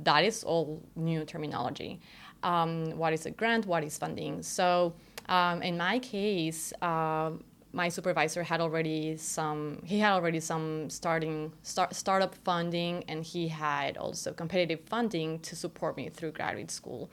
that 0.00 0.24
is 0.24 0.44
all 0.44 0.82
new 0.94 1.24
terminology. 1.24 2.00
Um, 2.42 2.90
what 2.98 3.12
is 3.12 3.24
a 3.24 3.30
grant? 3.30 3.66
What 3.66 3.82
is 3.82 3.96
funding? 3.96 4.42
So, 4.42 4.92
um, 5.28 5.62
in 5.62 5.76
my 5.78 5.98
case, 5.98 6.72
uh, 6.82 7.30
my 7.76 7.88
supervisor 7.88 8.42
had 8.42 8.60
already 8.60 9.16
some 9.16 9.82
he 9.84 9.98
had 9.98 10.12
already 10.12 10.40
some 10.40 10.88
starting 10.90 11.52
start, 11.62 11.94
startup 11.94 12.34
funding 12.34 13.04
and 13.06 13.22
he 13.22 13.48
had 13.48 13.96
also 13.98 14.32
competitive 14.32 14.80
funding 14.86 15.38
to 15.40 15.54
support 15.54 15.96
me 15.96 16.08
through 16.08 16.32
graduate 16.32 16.70
school 16.70 17.10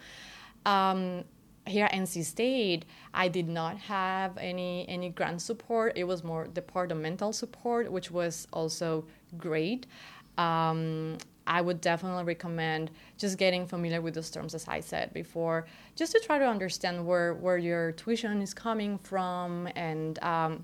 um, 0.65 1.25
here 1.65 1.86
at 1.86 1.93
NC 1.93 2.24
State, 2.25 2.86
I 3.13 3.27
did 3.27 3.48
not 3.48 3.77
have 3.77 4.38
any 4.38 4.88
any 4.89 5.10
grant 5.10 5.41
support. 5.41 5.93
It 5.96 6.03
was 6.03 6.24
more 6.24 6.48
departmental 6.48 7.32
support, 7.34 7.91
which 7.91 8.12
was 8.12 8.48
also 8.51 9.05
great. 9.38 9.86
Um, 10.38 11.17
I 11.45 11.62
would 11.62 11.81
definitely 11.81 12.23
recommend 12.23 12.91
just 13.17 13.38
getting 13.38 13.67
familiar 13.67 14.01
with 14.01 14.13
those 14.13 14.29
terms, 14.29 14.55
as 14.55 14.67
I 14.67 14.79
said 14.79 15.13
before, 15.13 15.65
just 15.95 16.12
to 16.13 16.19
try 16.19 16.39
to 16.39 16.45
understand 16.45 17.05
where, 17.05 17.33
where 17.33 17.57
your 17.57 17.91
tuition 17.91 18.41
is 18.41 18.53
coming 18.53 18.97
from. 18.97 19.67
And 19.75 20.21
um, 20.23 20.63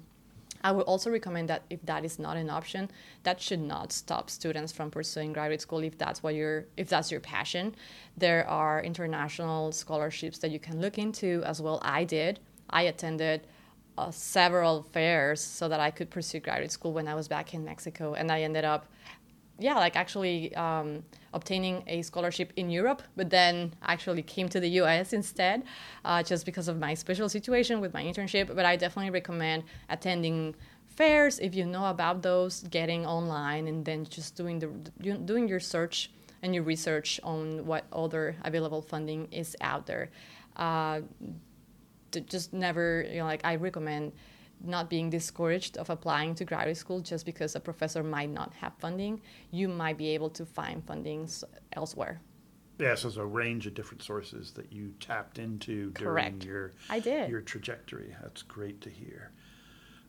I 0.63 0.71
would 0.71 0.83
also 0.83 1.09
recommend 1.09 1.49
that 1.49 1.63
if 1.69 1.85
that 1.85 2.05
is 2.05 2.19
not 2.19 2.37
an 2.37 2.49
option, 2.49 2.89
that 3.23 3.41
should 3.41 3.61
not 3.61 3.91
stop 3.91 4.29
students 4.29 4.71
from 4.71 4.89
pursuing 4.89 5.33
graduate 5.33 5.61
school 5.61 5.79
if 5.79 5.97
that's 5.97 6.23
what 6.23 6.35
you're, 6.35 6.65
if 6.77 6.89
that's 6.89 7.11
your 7.11 7.19
passion. 7.19 7.75
There 8.17 8.47
are 8.47 8.81
international 8.81 9.71
scholarships 9.71 10.37
that 10.39 10.51
you 10.51 10.59
can 10.59 10.79
look 10.81 10.97
into 10.97 11.43
as 11.45 11.61
well. 11.61 11.79
I 11.81 12.03
did. 12.05 12.39
I 12.69 12.83
attended. 12.83 13.47
Uh, 13.97 14.09
several 14.11 14.83
fairs 14.93 15.41
so 15.41 15.67
that 15.67 15.81
I 15.81 15.91
could 15.91 16.09
pursue 16.09 16.39
graduate 16.39 16.71
school 16.71 16.93
when 16.93 17.05
I 17.05 17.15
was 17.15 17.27
back 17.27 17.53
in 17.53 17.65
Mexico, 17.65 18.13
and 18.13 18.31
I 18.31 18.43
ended 18.43 18.63
up 18.63 18.85
yeah, 19.59 19.75
like 19.75 19.95
actually 19.95 20.55
um, 20.55 21.03
obtaining 21.33 21.83
a 21.87 22.01
scholarship 22.01 22.53
in 22.55 22.69
Europe, 22.69 23.03
but 23.15 23.29
then 23.29 23.73
actually 23.83 24.21
came 24.23 24.49
to 24.49 24.59
the 24.59 24.69
US 24.81 25.13
instead, 25.13 25.63
uh, 26.05 26.23
just 26.23 26.45
because 26.45 26.67
of 26.67 26.79
my 26.79 26.93
special 26.93 27.29
situation 27.29 27.81
with 27.81 27.93
my 27.93 28.03
internship. 28.03 28.55
But 28.55 28.65
I 28.65 28.75
definitely 28.75 29.11
recommend 29.11 29.63
attending 29.89 30.55
fairs 30.87 31.39
if 31.39 31.55
you 31.55 31.65
know 31.65 31.85
about 31.85 32.21
those, 32.21 32.63
getting 32.63 33.05
online, 33.05 33.67
and 33.67 33.85
then 33.85 34.05
just 34.05 34.35
doing 34.35 34.59
the 34.59 34.67
doing 35.25 35.47
your 35.47 35.59
search 35.59 36.11
and 36.41 36.55
your 36.55 36.63
research 36.63 37.19
on 37.23 37.65
what 37.65 37.85
other 37.91 38.35
available 38.43 38.81
funding 38.81 39.27
is 39.31 39.55
out 39.61 39.85
there. 39.85 40.09
Uh, 40.55 41.01
just 42.27 42.53
never, 42.53 43.05
you 43.09 43.19
know, 43.19 43.25
like 43.25 43.41
I 43.43 43.55
recommend 43.55 44.13
not 44.61 44.89
being 44.89 45.09
discouraged 45.09 45.77
of 45.77 45.89
applying 45.89 46.35
to 46.35 46.45
graduate 46.45 46.77
school 46.77 46.99
just 46.99 47.25
because 47.25 47.55
a 47.55 47.59
professor 47.59 48.03
might 48.03 48.29
not 48.29 48.53
have 48.55 48.73
funding. 48.79 49.21
You 49.51 49.67
might 49.67 49.97
be 49.97 50.09
able 50.09 50.29
to 50.31 50.45
find 50.45 50.85
fundings 50.85 51.43
elsewhere. 51.73 52.21
Yeah, 52.79 52.95
so 52.95 53.09
there's 53.09 53.17
a 53.17 53.25
range 53.25 53.67
of 53.67 53.73
different 53.73 54.03
sources 54.03 54.51
that 54.53 54.71
you 54.71 54.93
tapped 55.01 55.37
into 55.37 55.91
Correct. 55.91 56.39
during 56.39 56.53
your 56.53 56.71
I 56.89 56.99
did. 56.99 57.29
your 57.29 57.41
trajectory. 57.41 58.15
That's 58.21 58.41
great 58.41 58.79
to 58.81 58.89
hear. 58.89 59.31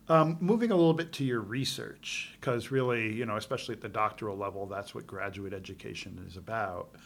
Um, 0.09 0.37
moving 0.41 0.71
a 0.71 0.77
little 0.77 0.95
bit 0.95 1.13
to 1.15 1.25
your 1.25 1.41
research, 1.41 2.37
because 2.41 2.71
really, 2.71 3.13
you 3.13 3.27
know, 3.27 3.37
especially 3.37 3.75
at 3.75 3.81
the 3.81 3.89
doctoral 3.89 4.37
level, 4.37 4.67
that's 4.67 4.95
what 4.95 5.07
graduate 5.07 5.53
education 5.53 6.25
is 6.27 6.37
about. 6.37 6.97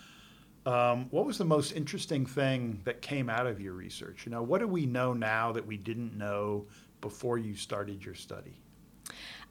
Um, 0.67 1.09
what 1.11 1.27
was 1.27 1.37
the 1.37 1.45
most 1.45 1.73
interesting 1.73 2.25
thing 2.25 2.81
that 2.85 3.03
came 3.03 3.29
out 3.29 3.47
of 3.47 3.61
your 3.61 3.75
research? 3.75 4.25
You 4.25 4.33
know, 4.33 4.43
what 4.43 4.61
do 4.61 4.69
we 4.69 4.87
know 4.87 5.13
now 5.13 5.53
that 5.53 5.67
we 5.67 5.77
didn't 5.77 6.17
know 6.17 6.67
before 7.05 7.37
you 7.37 7.55
started 7.55 8.03
your 8.03 8.15
study? 8.15 8.57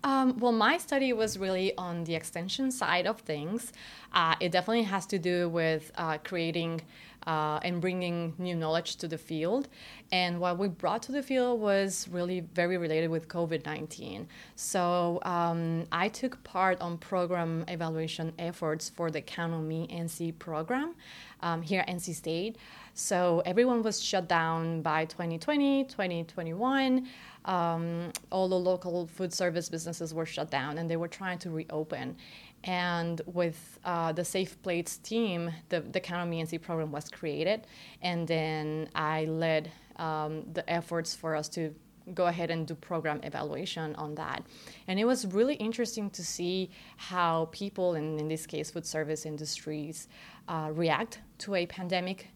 Um, 0.04 0.40
well, 0.40 0.52
my 0.52 0.80
study 0.80 1.14
was 1.14 1.38
really 1.38 1.70
on 1.78 2.04
the 2.04 2.16
extension 2.16 2.72
side 2.72 3.06
of 3.06 3.20
things. 3.20 3.72
Uh, 4.12 4.36
it 4.40 4.52
definitely 4.52 4.88
has 4.96 5.06
to 5.14 5.20
do 5.20 5.48
with 5.48 5.92
uh, 5.96 6.18
creating 6.30 6.82
uh, 7.28 7.60
and 7.64 7.82
bringing 7.82 8.34
new 8.38 8.56
knowledge 8.56 8.98
to 8.98 9.08
the 9.08 9.18
field. 9.18 9.68
And 10.12 10.40
what 10.40 10.58
we 10.58 10.68
brought 10.68 11.02
to 11.04 11.12
the 11.12 11.24
field 11.24 11.60
was 11.60 12.08
really 12.10 12.42
very 12.42 12.78
related 12.78 13.10
with 13.10 13.28
COVID 13.28 13.66
19. 13.66 14.28
So 14.56 15.20
um, 15.24 15.86
I 15.92 16.10
took 16.10 16.44
part 16.44 16.80
on 16.82 16.98
program 16.98 17.66
evaluation 17.68 18.34
efforts 18.38 18.90
for 18.90 19.12
the 19.12 19.22
Count 19.22 19.54
on 19.54 19.68
Me 19.68 19.88
NC 19.88 20.38
program 20.40 20.96
um, 21.42 21.62
here 21.62 21.82
at 21.82 21.88
NC 21.88 22.16
State. 22.16 22.58
So 22.96 23.42
everyone 23.46 23.82
was 23.82 24.04
shut 24.04 24.28
down 24.28 24.82
by 24.84 25.06
2020, 25.06 25.86
2021 25.86 27.08
um, 27.46 28.12
all 28.32 28.48
the 28.48 28.58
local 28.58 29.08
food 29.08 29.34
service 29.34 29.70
businesses 29.70 30.14
were 30.14 30.26
shut 30.26 30.50
down 30.50 30.78
and 30.78 30.90
they 30.90 30.96
were 30.96 31.08
trying 31.08 31.40
to 31.40 31.50
reopen. 31.50 32.16
And 32.64 33.22
with 33.26 33.80
uh, 33.84 34.14
the 34.14 34.24
Safe 34.24 34.62
Plates 34.62 34.98
team, 34.98 35.52
the, 35.70 35.82
the 35.82 36.00
Count 36.00 36.22
on 36.22 36.60
program 36.60 36.92
was 36.92 37.10
created. 37.10 37.68
And 38.02 38.28
then 38.28 38.90
I 38.96 39.26
led 39.26 39.72
um, 39.98 40.46
the 40.54 40.68
efforts 40.70 41.14
for 41.14 41.36
us 41.36 41.50
to 41.50 41.74
go 42.14 42.28
ahead 42.28 42.52
and 42.52 42.68
do 42.68 42.76
program 42.76 43.20
evaluation 43.24 43.96
on 43.96 44.16
that. 44.16 44.46
And 44.88 45.00
it 45.00 45.06
was 45.06 45.26
really 45.26 45.56
interesting 45.56 46.10
to 46.12 46.24
see 46.24 46.70
how 46.98 47.50
people, 47.52 47.96
in, 47.96 48.20
in 48.20 48.28
this 48.28 48.46
case, 48.46 48.72
food 48.72 48.86
service 48.86 49.26
industries, 49.26 50.08
uh, 50.48 50.70
react 50.74 51.20
to 51.40 51.56
a 51.56 51.66
pandemic. 51.66 52.28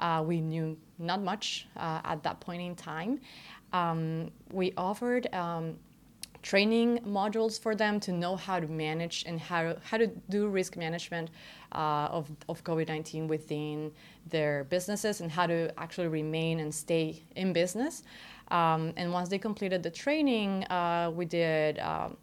Uh, 0.00 0.24
we 0.26 0.40
knew 0.40 0.76
not 0.98 1.22
much 1.22 1.68
uh, 1.76 2.00
at 2.04 2.22
that 2.24 2.40
point 2.40 2.62
in 2.62 2.74
time 2.74 3.20
um, 3.72 4.30
we 4.52 4.72
offered 4.76 5.32
um, 5.34 5.76
training 6.42 6.98
modules 7.06 7.60
for 7.60 7.74
them 7.74 8.00
to 8.00 8.12
know 8.12 8.36
how 8.36 8.58
to 8.58 8.66
manage 8.66 9.24
and 9.26 9.40
how, 9.40 9.76
how 9.82 9.96
to 9.96 10.08
do 10.28 10.48
risk 10.48 10.76
management 10.76 11.30
uh, 11.72 12.08
of, 12.10 12.30
of 12.48 12.62
COVID 12.64 12.88
19 12.88 13.28
within 13.28 13.92
their 14.28 14.64
businesses 14.64 15.20
and 15.20 15.30
how 15.30 15.46
to 15.46 15.72
actually 15.78 16.08
remain 16.08 16.60
and 16.60 16.74
stay 16.74 17.22
in 17.36 17.52
business. 17.52 18.02
Um, 18.48 18.92
and 18.96 19.12
once 19.12 19.28
they 19.28 19.38
completed 19.38 19.82
the 19.82 19.90
training, 19.90 20.64
uh, 20.64 21.10
we 21.14 21.24
did. 21.24 21.78
Um, 21.78 22.16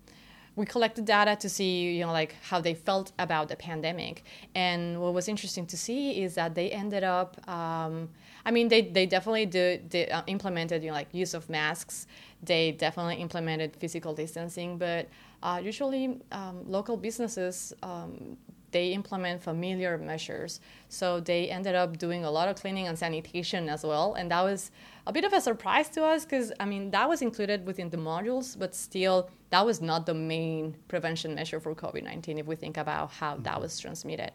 we 0.60 0.66
collected 0.66 1.06
data 1.06 1.36
to 1.38 1.48
see, 1.48 1.72
you 1.98 2.06
know, 2.06 2.12
like 2.12 2.36
how 2.50 2.60
they 2.60 2.74
felt 2.74 3.14
about 3.18 3.48
the 3.48 3.56
pandemic. 3.56 4.24
And 4.54 5.02
what 5.02 5.14
was 5.14 5.28
interesting 5.34 5.66
to 5.68 5.78
see 5.78 6.22
is 6.24 6.36
that 6.36 6.54
they 6.54 6.70
ended 6.70 7.04
up 7.04 7.30
um, 7.48 8.10
I 8.46 8.52
mean, 8.52 8.68
they, 8.68 8.82
they 8.82 9.06
definitely 9.06 9.46
did, 9.46 9.90
did 9.90 10.10
uh, 10.10 10.24
implemented 10.28 10.82
you 10.82 10.90
know, 10.90 10.96
like 10.96 11.08
use 11.14 11.34
of 11.34 11.50
masks. 11.50 12.08
They 12.42 12.72
definitely 12.72 13.16
implemented 13.16 13.76
physical 13.76 14.14
distancing, 14.14 14.78
but 14.78 15.08
uh, 15.44 15.60
usually 15.64 16.20
um, 16.32 16.64
local 16.66 16.98
businesses 16.98 17.74
um, 17.84 18.38
they 18.72 18.94
implement 18.94 19.42
familiar 19.42 19.98
measures. 19.98 20.60
So 20.90 21.20
they 21.20 21.50
ended 21.50 21.76
up 21.76 21.98
doing 21.98 22.26
a 22.26 22.32
lot 22.32 22.50
of 22.50 22.56
cleaning 22.56 22.88
and 22.88 22.98
sanitation 22.98 23.70
as 23.70 23.84
well, 23.84 24.14
and 24.14 24.32
that 24.32 24.42
was 24.42 24.72
a 25.08 25.14
bit 25.14 25.24
of 25.24 25.34
a 25.34 25.42
surprise 25.42 25.90
to 25.90 26.04
us 26.04 26.26
because 26.26 26.52
I 26.60 26.66
mean 26.66 26.92
that 26.92 27.08
was 27.08 27.22
included 27.22 27.66
within 27.66 27.90
the 27.90 27.98
modules, 27.98 28.58
but 28.58 28.76
still 28.76 29.30
that 29.50 29.66
was 29.66 29.82
not 29.82 30.06
the 30.06 30.14
main 30.14 30.76
prevention 30.88 31.36
measure 31.36 31.60
for 31.60 31.74
COVID 31.74 32.04
nineteen 32.04 32.38
if 32.38 32.46
we 32.46 32.56
think 32.56 32.78
about 32.78 33.12
how 33.12 33.36
that 33.38 33.54
mm-hmm. 33.54 33.62
was 33.62 33.80
transmitted 33.80 34.32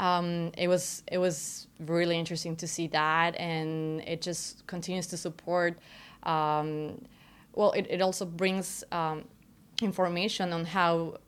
um, 0.00 0.50
it 0.56 0.66
was 0.66 1.02
it 1.06 1.18
was 1.18 1.68
really 1.78 2.18
interesting 2.18 2.56
to 2.56 2.66
see 2.66 2.88
that, 2.88 3.36
and 3.36 4.00
it 4.00 4.22
just 4.22 4.66
continues 4.66 5.06
to 5.08 5.16
support. 5.16 5.78
Um, 6.22 7.04
well, 7.54 7.72
it, 7.72 7.86
it 7.90 8.00
also 8.00 8.24
brings 8.24 8.82
um, 8.92 9.24
information 9.82 10.54
on 10.54 10.64
how 10.64 11.18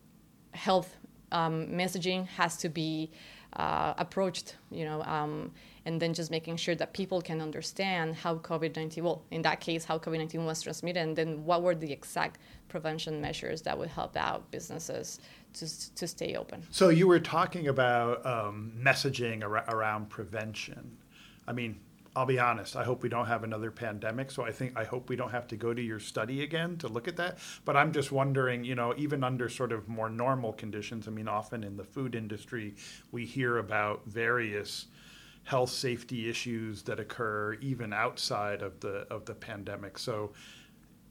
health 0.52 0.96
um, 1.32 1.66
messaging 1.68 2.26
has 2.28 2.56
to 2.58 2.68
be 2.68 3.10
uh, 3.54 3.94
approached, 3.98 4.56
you 4.70 4.84
know, 4.84 5.02
um, 5.02 5.50
and 5.84 6.00
then 6.00 6.14
just 6.14 6.30
making 6.30 6.56
sure 6.56 6.74
that 6.74 6.92
people 6.92 7.20
can 7.20 7.40
understand 7.40 8.14
how 8.14 8.36
COVID 8.36 8.76
19, 8.76 9.04
well, 9.04 9.22
in 9.30 9.42
that 9.42 9.60
case, 9.60 9.84
how 9.84 9.98
COVID 9.98 10.18
19 10.18 10.44
was 10.44 10.62
transmitted, 10.62 11.00
and 11.00 11.16
then 11.16 11.44
what 11.44 11.62
were 11.62 11.74
the 11.74 11.92
exact 11.92 12.38
prevention 12.68 13.20
measures 13.20 13.60
that 13.62 13.76
would 13.76 13.88
help 13.88 14.16
out 14.16 14.50
businesses 14.50 15.20
to, 15.54 15.94
to 15.94 16.06
stay 16.06 16.34
open. 16.34 16.62
So 16.70 16.88
you 16.88 17.06
were 17.06 17.20
talking 17.20 17.68
about 17.68 18.24
um, 18.24 18.72
messaging 18.80 19.42
ar- 19.42 19.64
around 19.68 20.08
prevention. 20.08 20.96
I 21.46 21.52
mean, 21.52 21.78
I'll 22.14 22.26
be 22.26 22.38
honest. 22.38 22.76
I 22.76 22.84
hope 22.84 23.02
we 23.02 23.08
don't 23.08 23.26
have 23.26 23.42
another 23.42 23.70
pandemic. 23.70 24.30
So 24.30 24.42
I 24.42 24.52
think 24.52 24.76
I 24.76 24.84
hope 24.84 25.08
we 25.08 25.16
don't 25.16 25.30
have 25.30 25.46
to 25.48 25.56
go 25.56 25.72
to 25.72 25.80
your 25.80 25.98
study 25.98 26.42
again 26.42 26.76
to 26.78 26.88
look 26.88 27.08
at 27.08 27.16
that. 27.16 27.38
But 27.64 27.76
I'm 27.76 27.92
just 27.92 28.12
wondering, 28.12 28.64
you 28.64 28.74
know, 28.74 28.94
even 28.98 29.24
under 29.24 29.48
sort 29.48 29.72
of 29.72 29.88
more 29.88 30.10
normal 30.10 30.52
conditions. 30.52 31.08
I 31.08 31.10
mean, 31.10 31.28
often 31.28 31.64
in 31.64 31.76
the 31.76 31.84
food 31.84 32.14
industry, 32.14 32.74
we 33.12 33.24
hear 33.24 33.58
about 33.58 34.02
various 34.06 34.86
health 35.44 35.70
safety 35.70 36.28
issues 36.28 36.82
that 36.82 37.00
occur 37.00 37.54
even 37.54 37.92
outside 37.92 38.62
of 38.62 38.78
the 38.80 39.06
of 39.10 39.24
the 39.24 39.34
pandemic. 39.34 39.98
So 39.98 40.32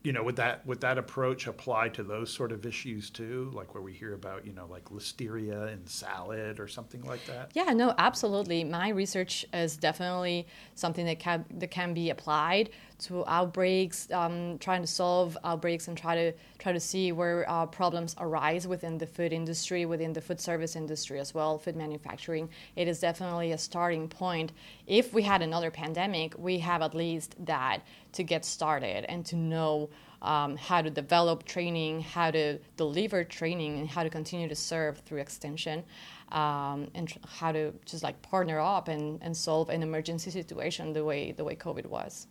you 0.03 0.12
know, 0.12 0.24
would 0.24 0.38
that 0.38 0.65
would 0.65 0.81
that 0.81 0.98
approach 0.98 1.46
apply 1.46 1.89
to 1.89 2.03
those 2.03 2.34
sort 2.34 2.51
of 2.51 2.65
issues 2.65 3.10
too? 3.10 3.51
Like 3.53 3.75
where 3.75 3.84
we 3.84 3.93
hear 3.93 4.13
about, 4.13 4.46
you 4.46 4.53
know, 4.53 4.65
like 4.65 4.86
listeria 4.86 5.72
in 5.72 5.86
salad 5.86 6.60
or 6.60 6.67
something 6.67 7.03
like 7.03 7.24
that? 7.25 7.51
Yeah, 7.53 7.74
no, 7.74 7.93
absolutely. 7.98 8.63
My 8.63 8.89
research 8.89 9.46
is 9.53 9.77
definitely 9.77 10.48
something 10.74 11.05
that 11.05 11.20
can 11.20 11.46
that 11.51 11.70
can 11.70 11.93
be 11.93 12.10
applied 12.10 12.72
to 13.01 13.25
outbreaks, 13.27 14.10
um, 14.12 14.58
trying 14.60 14.81
to 14.81 14.88
solve 14.88 15.38
outbreaks 15.43 15.88
and 15.88 15.98
try 15.98 16.15
to 16.15 16.34
try 16.60 16.72
to 16.72 16.79
see 16.79 17.12
where 17.12 17.50
uh, 17.50 17.65
problems 17.65 18.15
arise 18.20 18.67
within 18.67 18.98
the 18.98 19.08
food 19.08 19.34
industry, 19.34 19.86
within 19.86 20.13
the 20.13 20.22
food 20.22 20.39
service 20.39 20.75
industry 20.75 21.20
as 21.20 21.34
well, 21.34 21.58
food 21.58 21.75
manufacturing. 21.75 22.50
It 22.75 22.88
is 22.88 23.00
definitely 23.00 23.51
a 23.51 23.58
starting 23.58 24.08
point. 24.08 24.51
If 24.88 25.13
we 25.13 25.24
had 25.24 25.41
another 25.41 25.72
pandemic, 25.72 26.36
we 26.38 26.60
have 26.60 26.81
at 26.81 26.93
least 26.93 27.36
that 27.46 27.79
to 28.13 28.24
get 28.24 28.46
started 28.46 29.05
and 29.10 29.25
to 29.27 29.36
know 29.36 29.89
um, 30.22 30.55
how 30.55 30.81
to 30.81 30.89
develop 30.89 31.43
training, 31.43 32.01
how 32.01 32.31
to 32.31 32.60
deliver 32.77 33.24
training, 33.24 33.79
and 33.79 33.89
how 33.89 34.03
to 34.03 34.10
continue 34.10 34.48
to 34.48 34.55
serve 34.55 35.00
through 35.00 35.20
extension, 35.20 35.84
um, 36.31 36.88
and 36.93 37.08
tr- 37.10 37.17
how 37.27 37.51
to 37.51 37.74
just 37.86 38.03
like 38.03 38.22
partner 38.22 38.60
up 38.60 38.88
and, 38.88 39.20
and 39.22 39.36
solve 39.36 39.70
an 39.70 39.81
emergency 39.81 40.29
situation 40.29 40.93
the 40.93 41.03
way 41.03 41.31
the 41.31 41.43
way 41.43 41.55
COVID 41.55 41.88
was. 41.88 42.27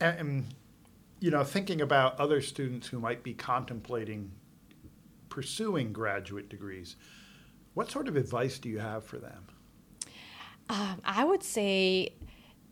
And, 0.00 0.54
you 1.20 1.30
know, 1.30 1.44
thinking 1.44 1.80
about 1.80 2.18
other 2.20 2.40
students 2.40 2.86
who 2.86 2.98
might 3.00 3.22
be 3.22 3.34
contemplating 3.34 4.30
pursuing 5.28 5.92
graduate 5.92 6.48
degrees, 6.48 6.96
what 7.74 7.90
sort 7.90 8.08
of 8.08 8.16
advice 8.16 8.58
do 8.58 8.68
you 8.68 8.78
have 8.78 9.04
for 9.04 9.18
them? 9.18 9.46
Um, 10.70 11.00
I 11.04 11.24
would 11.24 11.42
say 11.42 12.14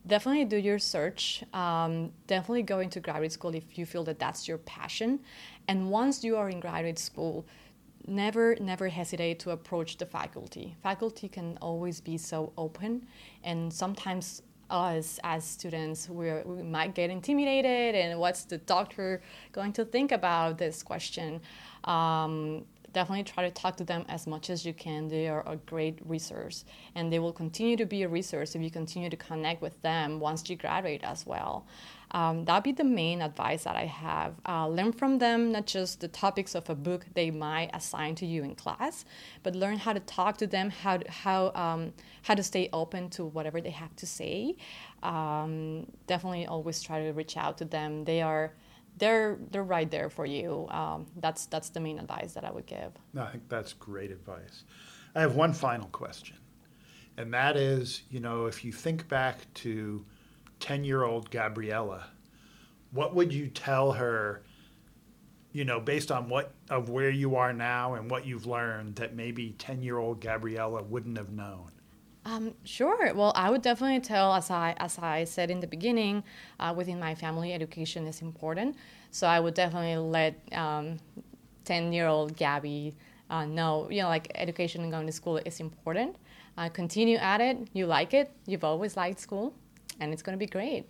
definitely 0.07 0.45
do 0.45 0.57
your 0.57 0.79
search. 0.79 1.43
Um, 1.53 2.13
definitely 2.27 2.63
go 2.63 2.81
into 2.81 3.01
graduate 3.01 3.33
school 3.33 3.55
if 3.55 3.79
you 3.79 3.87
feel 3.87 4.05
that 4.05 4.19
that's 4.19 4.47
your 4.47 4.59
passion. 4.59 5.21
And 5.69 5.91
once 5.91 6.23
you 6.23 6.37
are 6.37 6.49
in 6.49 6.61
graduate 6.61 6.99
school, 6.99 7.47
never, 8.07 8.57
never 8.61 8.89
hesitate 8.89 9.39
to 9.41 9.51
approach 9.51 9.97
the 9.97 10.07
faculty. 10.07 10.77
Faculty 10.83 11.29
can 11.29 11.59
always 11.61 12.01
be 12.01 12.17
so 12.17 12.53
open, 12.57 13.07
and 13.43 13.73
sometimes 13.73 14.43
us 14.71 15.19
as 15.23 15.45
students 15.45 16.09
we 16.09 16.33
we 16.45 16.63
might 16.63 16.95
get 16.95 17.11
intimidated 17.11 17.95
and 17.95 18.19
what's 18.19 18.45
the 18.45 18.59
doctor 18.59 19.23
going 19.53 19.73
to 19.73 19.85
think 19.85 20.13
about 20.13 20.59
this 20.59 20.83
question? 20.83 21.41
Um, 21.85 22.65
definitely 22.93 23.25
try 23.25 23.45
to 23.45 23.51
talk 23.51 23.77
to 23.77 23.85
them 23.85 24.05
as 24.09 24.27
much 24.27 24.49
as 24.49 24.65
you 24.65 24.73
can. 24.73 25.07
They 25.09 25.29
are 25.29 25.47
a 25.47 25.57
great 25.57 25.99
resource 26.07 26.65
and 26.95 27.13
they 27.13 27.19
will 27.19 27.33
continue 27.33 27.77
to 27.77 27.85
be 27.85 28.03
a 28.05 28.09
resource 28.09 28.55
if 28.55 28.63
you 28.63 28.71
continue 28.71 29.11
to 29.11 29.17
connect 29.17 29.61
with 29.61 29.81
them 29.83 30.19
once 30.19 30.49
you 30.49 30.57
graduate 30.57 31.03
as 31.05 31.27
well 31.27 31.67
um, 32.17 32.47
that'd 32.47 32.65
be 32.65 32.73
the 32.73 32.83
main 32.83 33.21
advice 33.21 33.65
that 33.65 33.77
I 33.77 33.85
have. 33.85 34.37
Uh, 34.49 34.67
learn 34.69 34.93
from 34.93 35.19
them 35.19 35.53
not 35.53 35.67
just 35.67 36.01
the 36.01 36.09
topics 36.09 36.55
of 36.55 36.71
a 36.71 36.75
book 36.75 37.05
they 37.13 37.31
might 37.31 37.69
assign 37.75 38.15
to 38.15 38.25
you 38.25 38.43
in 38.43 38.55
class, 38.55 39.05
but 39.43 39.55
learn 39.55 39.77
how 39.77 39.93
to 39.93 40.01
talk 40.01 40.39
to 40.39 40.47
them, 40.47 40.71
how 40.71 40.97
to, 40.97 41.11
how 41.11 41.53
um, 41.55 41.93
how 42.23 42.35
to 42.35 42.43
stay 42.43 42.71
open 42.73 43.11
to 43.11 43.27
whatever 43.27 43.61
they 43.61 43.71
have 43.71 43.95
to 43.97 44.07
say. 44.07 44.57
Um, 45.03 45.87
definitely, 46.07 46.47
always 46.47 46.81
try 46.81 47.03
to 47.03 47.13
reach 47.13 47.37
out 47.37 47.59
to 47.59 47.67
them. 47.67 48.07
They 48.07 48.23
are 48.23 48.55
they're 48.97 49.37
they're 49.51 49.63
right 49.63 49.91
there 49.91 50.09
for 50.09 50.25
you. 50.25 50.67
Um, 50.71 51.05
that's 51.17 51.45
that's 51.45 51.69
the 51.69 51.81
main 51.81 51.99
advice 51.99 52.33
that 52.33 52.47
I 52.47 52.51
would 52.51 52.65
give. 52.65 52.93
No, 53.13 53.25
I 53.25 53.31
think 53.33 53.47
that's 53.51 53.75
great 53.75 54.11
advice. 54.11 54.65
I 55.15 55.21
have 55.21 55.35
one 55.35 55.53
final 55.53 55.89
question, 55.89 56.39
and 57.19 57.35
that 57.35 57.59
is, 57.59 58.05
you 58.09 58.21
know, 58.21 58.47
if 58.47 58.65
you 58.65 58.73
think 58.73 59.07
back 59.07 59.53
to 59.55 60.03
10 60.61 60.85
year 60.85 61.05
old 61.05 61.31
Gabriela, 61.31 62.07
what 62.93 63.15
would 63.15 63.33
you 63.33 63.49
tell 63.49 63.93
her, 63.93 64.43
you 65.53 65.65
know, 65.65 65.81
based 65.81 66.11
on 66.11 66.29
what 66.29 66.53
of 66.71 66.89
where 66.89 67.11
you 67.11 67.37
are 67.37 67.53
now 67.53 67.95
and 67.95 68.11
what 68.11 68.27
you've 68.27 68.47
learned 68.47 68.97
that 68.97 69.15
maybe 69.15 69.55
10 69.59 69.83
year 69.83 69.99
old 69.99 70.21
Gabriela 70.21 70.83
wouldn't 70.83 71.17
have 71.19 71.31
known? 71.31 71.71
Um, 72.25 72.55
sure. 72.65 73.15
Well, 73.15 73.33
I 73.37 73.51
would 73.51 73.63
definitely 73.63 74.01
tell, 74.01 74.35
as 74.35 74.51
I 74.51 74.75
as 74.79 74.99
I 74.99 75.23
said 75.25 75.49
in 75.49 75.61
the 75.61 75.67
beginning, 75.69 76.25
uh, 76.59 76.75
within 76.77 76.99
my 76.99 77.15
family, 77.15 77.53
education 77.53 78.05
is 78.07 78.21
important. 78.21 78.77
So 79.13 79.29
I 79.29 79.39
would 79.39 79.55
definitely 79.55 79.97
let 79.97 80.45
ten 80.51 80.99
um, 81.87 81.93
year 81.93 82.09
old 82.09 82.37
Gabby 82.37 82.97
uh, 83.31 83.45
know, 83.45 83.89
you 83.91 84.03
know, 84.03 84.09
like 84.09 84.33
education 84.35 84.83
and 84.83 84.91
going 84.91 85.07
to 85.07 85.13
school 85.13 85.37
is 85.39 85.61
important. 85.61 86.17
Uh, 86.59 86.69
continue 86.69 87.17
at 87.19 87.41
it. 87.41 87.69
You 87.73 87.87
like 87.87 88.13
it. 88.13 88.33
You've 88.47 88.65
always 88.65 88.97
liked 88.97 89.21
school 89.21 89.55
and 90.01 90.13
it's 90.13 90.23
going 90.23 90.37
to 90.37 90.39
be 90.39 90.51
great. 90.51 90.87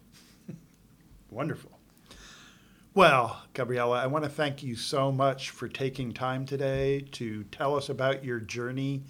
Wonderful. 1.30 1.78
Well, 2.94 3.42
Gabriela, 3.52 4.02
I 4.02 4.06
want 4.06 4.24
to 4.24 4.30
thank 4.30 4.62
you 4.62 4.74
so 4.74 5.12
much 5.12 5.50
for 5.50 5.68
taking 5.68 6.12
time 6.12 6.46
today 6.46 7.00
to 7.12 7.44
tell 7.44 7.76
us 7.76 7.90
about 7.90 8.24
your 8.24 8.40
journey 8.40 9.04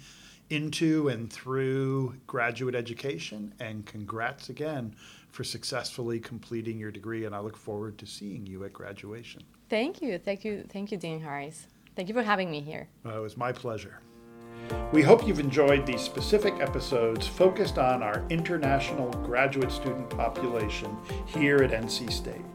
into 0.49 1.07
and 1.07 1.31
through 1.31 2.15
graduate 2.27 2.75
education. 2.75 3.53
And 3.59 3.85
congrats 3.85 4.49
again 4.49 4.93
for 5.29 5.43
successfully 5.43 6.19
completing 6.19 6.77
your 6.77 6.91
degree. 6.91 7.25
And 7.25 7.33
I 7.33 7.39
look 7.39 7.55
forward 7.55 7.97
to 7.99 8.05
seeing 8.05 8.45
you 8.45 8.65
at 8.65 8.73
graduation. 8.73 9.43
Thank 9.69 10.01
you. 10.01 10.17
Thank 10.17 10.43
you. 10.43 10.65
Thank 10.69 10.91
you, 10.91 10.97
Dean 10.97 11.21
Harries. 11.21 11.67
Thank 11.95 12.09
you 12.09 12.13
for 12.13 12.23
having 12.23 12.51
me 12.51 12.61
here. 12.61 12.89
Well, 13.03 13.17
it 13.17 13.21
was 13.21 13.37
my 13.37 13.51
pleasure. 13.51 14.01
We 14.91 15.01
hope 15.01 15.27
you've 15.27 15.39
enjoyed 15.39 15.85
these 15.85 16.01
specific 16.01 16.55
episodes 16.59 17.27
focused 17.27 17.77
on 17.77 18.01
our 18.01 18.23
international 18.29 19.11
graduate 19.25 19.71
student 19.71 20.09
population 20.09 20.97
here 21.25 21.57
at 21.57 21.71
NC 21.71 22.11
State. 22.11 22.45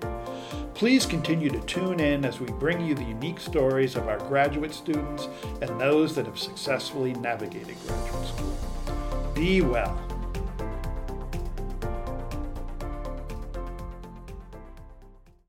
Please 0.75 1.05
continue 1.07 1.51
to 1.51 1.61
tune 1.61 2.01
in 2.01 2.25
as 2.25 2.41
we 2.41 2.47
bring 2.53 2.85
you 2.85 2.95
the 2.95 3.05
unique 3.05 3.39
stories 3.39 3.95
of 3.97 4.09
our 4.09 4.19
graduate 4.19 4.73
students 4.73 5.29
and 5.61 5.81
those 5.81 6.15
that 6.15 6.27
have 6.27 6.39
successfully 6.39 7.13
navigated 7.15 7.77
graduate 7.87 8.27
school. 8.27 8.57
Be 9.35 9.61
well. 9.61 10.12